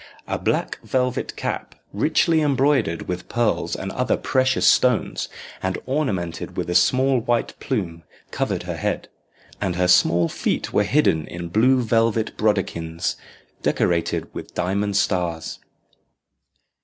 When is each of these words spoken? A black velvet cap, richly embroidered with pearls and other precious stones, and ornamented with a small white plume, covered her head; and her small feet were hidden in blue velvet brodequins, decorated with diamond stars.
A 0.27 0.39
black 0.39 0.79
velvet 0.83 1.35
cap, 1.35 1.75
richly 1.93 2.41
embroidered 2.41 3.07
with 3.07 3.29
pearls 3.29 3.75
and 3.75 3.91
other 3.91 4.17
precious 4.17 4.65
stones, 4.65 5.29
and 5.61 5.77
ornamented 5.85 6.57
with 6.57 6.71
a 6.71 6.73
small 6.73 7.19
white 7.19 7.53
plume, 7.59 8.01
covered 8.31 8.63
her 8.63 8.77
head; 8.77 9.09
and 9.61 9.75
her 9.75 9.87
small 9.87 10.27
feet 10.27 10.73
were 10.73 10.85
hidden 10.85 11.27
in 11.27 11.49
blue 11.49 11.83
velvet 11.83 12.35
brodequins, 12.35 13.15
decorated 13.61 14.27
with 14.33 14.55
diamond 14.55 14.97
stars. 14.97 15.59